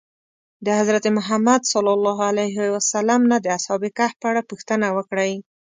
د 0.65 0.67
حضرت 0.79 1.05
محمد 1.17 1.61
نه 3.31 3.37
د 3.45 3.47
اصحاب 3.57 3.81
کهف 3.97 4.13
په 4.21 4.25
اړه 4.31 4.41
پوښتنه 4.49 4.85
وکړئ. 4.97 5.33